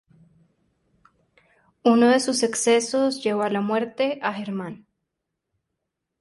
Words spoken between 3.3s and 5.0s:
a la muerte a Germán.